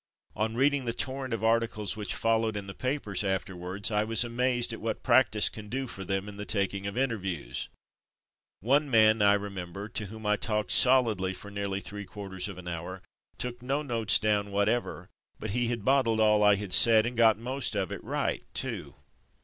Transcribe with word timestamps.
On 0.35 0.55
reading 0.55 0.85
the 0.85 0.95
torrent 0.95 1.31
of 1.31 1.43
articles 1.43 1.95
which 1.95 2.15
followed 2.15 2.57
in 2.57 2.65
the 2.65 2.73
papers 2.73 3.23
after 3.23 3.55
wards, 3.55 3.91
I 3.91 4.03
was 4.03 4.23
amazed 4.23 4.73
at 4.73 4.81
what 4.81 5.03
practice 5.03 5.47
can 5.47 5.69
do 5.69 5.85
for 5.85 6.03
them, 6.03 6.27
in 6.27 6.37
the 6.37 6.43
taking 6.45 6.87
of 6.87 6.97
interviews. 6.97 7.69
One 8.61 8.85
Liberty 8.87 8.97
Loan 8.97 9.11
301 9.19 9.19
man, 9.19 9.27
I 9.29 9.33
remember, 9.35 9.89
to 9.89 10.05
whom 10.07 10.25
I 10.25 10.37
talked 10.37 10.71
solidly 10.71 11.35
for 11.35 11.51
nearly 11.51 11.81
three 11.81 12.05
quarters 12.05 12.47
of 12.47 12.57
an 12.57 12.67
hour, 12.67 13.03
took 13.37 13.61
no 13.61 13.83
notes 13.83 14.17
down 14.17 14.49
whatever, 14.49 15.07
but 15.39 15.51
he 15.51 15.67
had 15.67 15.85
bot 15.85 16.05
tled 16.05 16.17
all 16.19 16.41
I 16.43 16.55
had 16.55 16.73
said, 16.73 17.05
and 17.05 17.15
got 17.15 17.37
most 17.37 17.75
of 17.75 17.91
it 17.91 18.03
right 18.03 18.43
too. 18.55 18.95